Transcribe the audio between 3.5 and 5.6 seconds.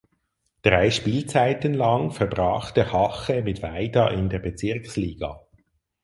Weida in der Bezirksliga.